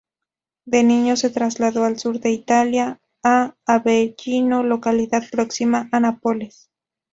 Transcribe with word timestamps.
De 0.65 0.81
niño 0.81 1.15
se 1.15 1.29
trasladó 1.29 1.83
al 1.83 1.99
sur 1.99 2.19
de 2.19 2.31
Italia, 2.31 2.99
a 3.23 3.55
Avellino, 3.67 4.63
localidad 4.63 5.21
próxima 5.31 5.89
a 5.91 5.99
Nápoles. 5.99 6.71